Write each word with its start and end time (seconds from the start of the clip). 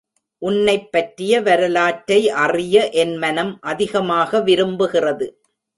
உன்னைப் 0.37 0.91
பற்றிய 0.91 1.41
வரலாற்றை 1.41 2.29
அறிய 2.29 2.89
என் 2.89 3.15
மனம் 3.15 3.57
அதிகமாக 3.61 4.39
விரும்புகிறது. 4.39 5.27